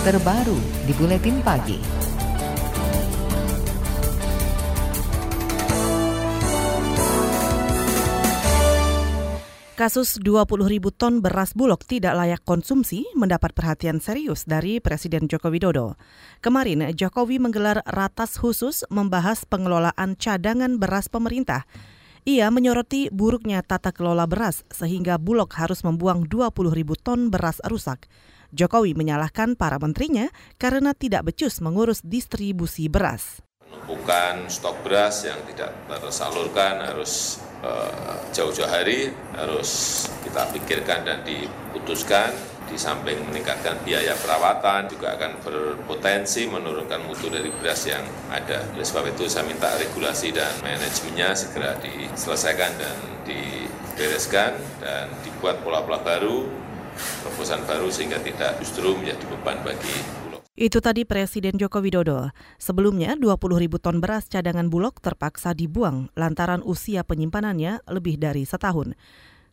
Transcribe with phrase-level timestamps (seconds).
[0.00, 0.56] terbaru
[0.88, 1.76] di Buletin Pagi.
[9.76, 15.52] Kasus 20 ribu ton beras bulog tidak layak konsumsi mendapat perhatian serius dari Presiden Joko
[15.52, 16.00] Widodo.
[16.40, 21.68] Kemarin, Jokowi menggelar ratas khusus membahas pengelolaan cadangan beras pemerintah.
[22.24, 28.08] Ia menyoroti buruknya tata kelola beras sehingga Bulog harus membuang 20 ribu ton beras rusak.
[28.50, 33.42] Jokowi menyalahkan para menterinya karena tidak becus mengurus distribusi beras.
[33.70, 39.68] Penumpukan stok beras yang tidak tersalurkan harus Eh, jauh-jauh hari harus
[40.24, 42.32] kita pikirkan dan diputuskan
[42.64, 48.00] di samping meningkatkan biaya perawatan juga akan berpotensi menurunkan mutu dari beras yang
[48.32, 48.64] ada.
[48.72, 52.96] Oleh sebab itu saya minta regulasi dan manajemennya segera diselesaikan dan
[53.28, 56.48] dibereskan dan dibuat pola-pola baru,
[56.96, 60.20] terobosan baru sehingga tidak justru menjadi beban bagi
[60.60, 62.36] itu tadi Presiden Joko Widodo.
[62.60, 68.92] Sebelumnya, 20 ribu ton beras cadangan Bulog terpaksa dibuang lantaran usia penyimpanannya lebih dari setahun.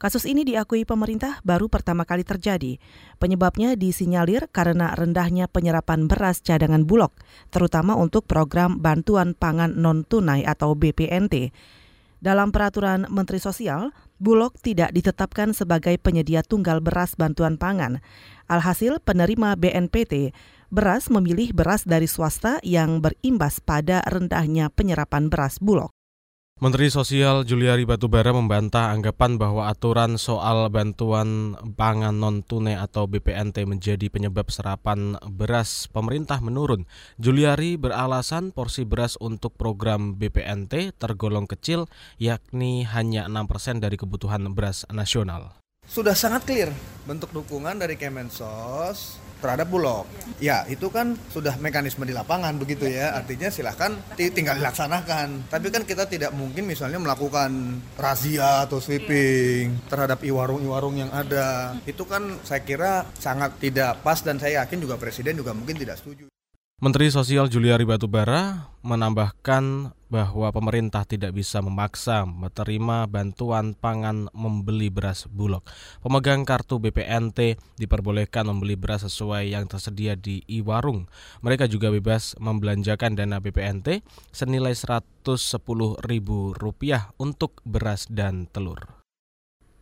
[0.00, 2.80] Kasus ini diakui pemerintah baru pertama kali terjadi.
[3.20, 7.12] Penyebabnya disinyalir karena rendahnya penyerapan beras cadangan Bulog,
[7.52, 11.52] terutama untuk program Bantuan Pangan Non-Tunai atau BPNT.
[12.24, 13.92] Dalam peraturan Menteri Sosial,
[14.24, 18.00] Bulog tidak ditetapkan sebagai penyedia tunggal beras bantuan pangan.
[18.48, 20.32] Alhasil, penerima BNPT
[20.72, 25.92] beras memilih beras dari swasta yang berimbas pada rendahnya penyerapan beras Bulog.
[26.62, 34.06] Menteri Sosial Juliari Batubara membantah anggapan bahwa aturan soal bantuan pangan non-tunai atau BPNT menjadi
[34.06, 36.86] penyebab serapan beras pemerintah menurun.
[37.18, 41.90] Juliari beralasan porsi beras untuk program BPNT tergolong kecil
[42.22, 45.58] yakni hanya 6% dari kebutuhan beras nasional.
[45.90, 46.70] Sudah sangat clear
[47.02, 50.08] bentuk dukungan dari Kemensos terhadap Bulog.
[50.40, 53.12] Ya, itu kan sudah mekanisme di lapangan begitu ya.
[53.12, 55.52] Artinya silahkan tinggal dilaksanakan.
[55.52, 61.76] Tapi kan kita tidak mungkin misalnya melakukan razia atau sweeping terhadap iwarung-iwarung yang ada.
[61.84, 66.00] Itu kan saya kira sangat tidak pas dan saya yakin juga Presiden juga mungkin tidak
[66.00, 66.33] setuju.
[66.82, 75.30] Menteri Sosial Juliari Batubara menambahkan bahwa pemerintah tidak bisa memaksa menerima bantuan pangan membeli beras
[75.30, 75.62] bulog.
[76.02, 81.06] Pemegang kartu BPNT diperbolehkan membeli beras sesuai yang tersedia di e-warung.
[81.46, 84.02] Mereka juga bebas membelanjakan dana BPNT
[84.34, 86.28] senilai Rp110.000
[87.22, 89.03] untuk beras dan telur.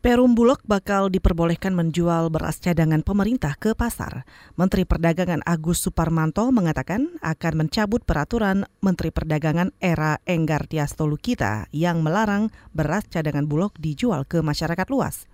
[0.02, 4.26] Perum Bulog bakal diperbolehkan menjual beras cadangan pemerintah ke pasar.
[4.58, 12.02] Menteri Perdagangan Agus Suparmanto mengatakan akan mencabut peraturan Menteri Perdagangan era Enggar Tias Tolukita yang
[12.02, 15.30] melarang beras cadangan Bulog dijual ke masyarakat luas.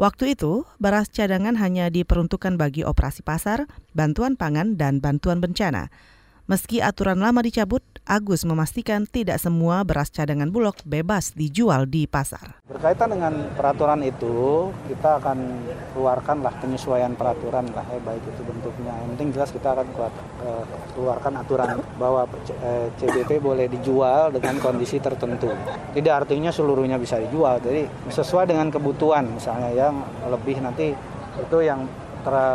[0.00, 5.92] Waktu itu, beras cadangan hanya diperuntukkan bagi operasi pasar, bantuan pangan, dan bantuan bencana.
[6.48, 12.64] Meski aturan lama dicabut, Agus memastikan tidak semua beras cadangan Bulog bebas dijual di pasar.
[12.64, 15.36] Berkaitan dengan peraturan itu, kita akan
[15.92, 18.96] keluarkanlah penyesuaian peraturan lah, ya, baik itu bentuknya.
[18.96, 19.86] Yang penting jelas kita akan
[20.40, 20.64] eh,
[20.96, 22.24] keluarkan aturan bahwa
[22.96, 25.52] CBP eh, boleh dijual dengan kondisi tertentu.
[25.92, 30.00] Tidak artinya seluruhnya bisa dijual, jadi sesuai dengan kebutuhan misalnya yang
[30.32, 30.96] lebih nanti
[31.36, 31.84] itu yang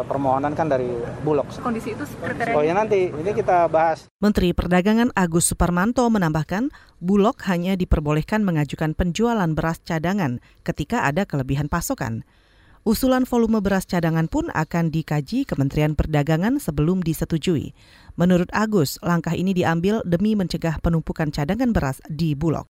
[0.07, 0.89] permohonan kan dari
[1.21, 1.47] Bulog.
[1.59, 2.55] Kondisi itu kriteria.
[2.55, 4.07] Oh ya nanti ini kita bahas.
[4.19, 11.67] Menteri Perdagangan Agus Suparmanto menambahkan, Bulog hanya diperbolehkan mengajukan penjualan beras cadangan ketika ada kelebihan
[11.71, 12.27] pasokan.
[12.83, 17.71] Usulan volume beras cadangan pun akan dikaji Kementerian Perdagangan sebelum disetujui.
[18.19, 22.67] Menurut Agus, langkah ini diambil demi mencegah penumpukan cadangan beras di Bulog.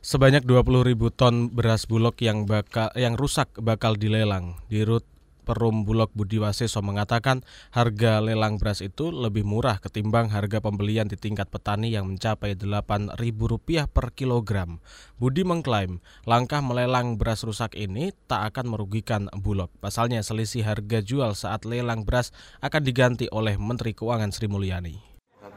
[0.00, 4.56] Sebanyak 20 ribu ton beras bulog yang bakal yang rusak bakal dilelang.
[4.72, 5.04] Dirut
[5.42, 7.42] Perum Bulog Budi Waseso mengatakan
[7.72, 13.90] harga lelang beras itu lebih murah ketimbang harga pembelian di tingkat petani yang mencapai Rp8.000
[13.90, 14.78] per kilogram.
[15.16, 19.72] Budi mengklaim langkah melelang beras rusak ini tak akan merugikan Bulog.
[19.80, 25.10] Pasalnya selisih harga jual saat lelang beras akan diganti oleh Menteri Keuangan Sri Mulyani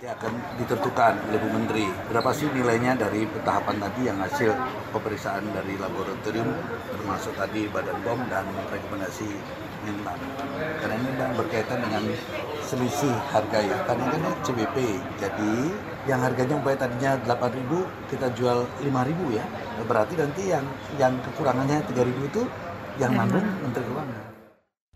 [0.04, 1.88] nanti akan ditentukan oleh Bu Menteri.
[2.12, 4.52] Berapa sih nilainya dari tahapan tadi yang hasil
[4.92, 6.52] pemeriksaan dari laboratorium
[6.92, 9.32] termasuk tadi badan bom dan rekomendasi
[9.88, 10.12] Minta.
[10.84, 12.04] karena ini berkaitan dengan
[12.68, 13.80] selisih harga ya.
[13.88, 14.76] Kan ini CBP
[15.24, 15.52] jadi
[16.04, 19.46] yang harganya umpamanya tadinya 8.000 kita jual 5.000 ya.
[19.88, 20.68] Berarti nanti yang
[21.00, 22.44] yang kekurangannya 3.000 itu
[23.00, 24.33] yang nanggung Menteri Keuangan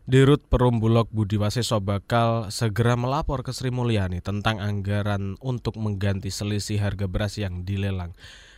[0.08, 6.32] Dirut Perum Bulog Budi Waseso bakal segera melapor ke Sri Mulyani tentang anggaran untuk mengganti
[6.32, 8.16] selisih harga beras yang dilelang.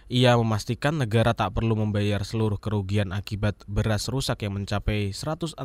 [0.10, 5.62] Ia memastikan negara tak perlu membayar seluruh kerugian akibat beras rusak yang mencapai 167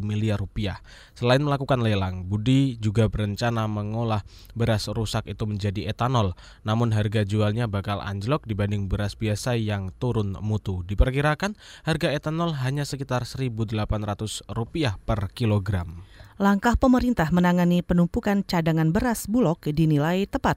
[0.00, 0.80] miliar rupiah.
[1.12, 4.24] Selain melakukan lelang, Budi juga berencana mengolah
[4.56, 6.32] beras rusak itu menjadi etanol,
[6.64, 10.80] namun harga jualnya bakal anjlok dibanding beras biasa yang turun mutu.
[10.88, 11.52] Diperkirakan
[11.84, 16.08] harga etanol hanya sekitar 1.800 rupiah per kilogram.
[16.40, 20.56] Langkah pemerintah menangani penumpukan cadangan beras bulog dinilai tepat.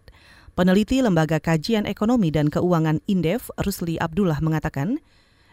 [0.57, 4.97] Peneliti Lembaga Kajian Ekonomi dan Keuangan Indef, Rusli Abdullah mengatakan,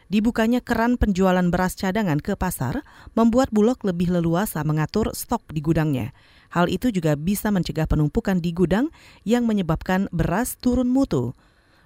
[0.09, 2.81] dibukanya keran penjualan beras cadangan ke pasar
[3.12, 6.17] membuat Bulog lebih leluasa mengatur stok di gudangnya.
[6.56, 8.89] Hal itu juga bisa mencegah penumpukan di gudang
[9.29, 11.37] yang menyebabkan beras turun mutu.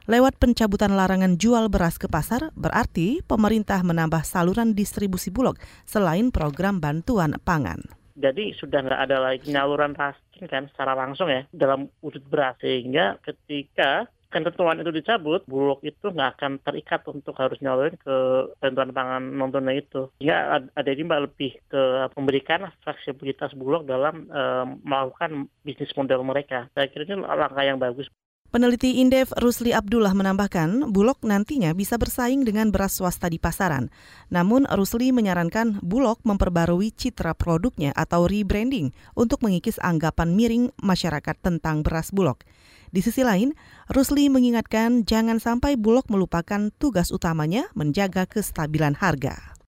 [0.06, 5.59] Lewat pencabutan larangan jual beras ke pasar, berarti pemerintah menambah saluran distribusi Bulog
[5.91, 7.82] selain program bantuan pangan.
[8.15, 10.15] Jadi sudah nggak ada lagi nyaluran ras
[10.46, 16.38] kan secara langsung ya dalam udut beras sehingga ketika ketentuan itu dicabut, Bulog itu nggak
[16.38, 18.17] akan terikat untuk harus nyalurin ke
[18.61, 20.12] bantuan pangan non tunai itu.
[20.20, 21.82] Ya ada ini mbak lebih ke
[22.12, 24.43] memberikan fleksibilitas Bulog dalam e,
[24.85, 26.69] melakukan bisnis model mereka.
[26.76, 28.08] Saya kira ini langkah yang bagus.
[28.48, 33.92] Peneliti Indef Rusli Abdullah menambahkan, Bulog nantinya bisa bersaing dengan beras swasta di pasaran.
[34.32, 41.84] Namun Rusli menyarankan Bulog memperbarui citra produknya atau rebranding untuk mengikis anggapan miring masyarakat tentang
[41.84, 42.40] beras Bulog.
[42.88, 43.52] Di sisi lain,
[43.92, 49.60] Rusli mengingatkan jangan sampai Bulog melupakan tugas utamanya menjaga kestabilan harga.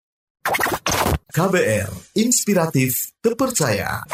[1.37, 4.09] KBR, inspiratif, terpercaya.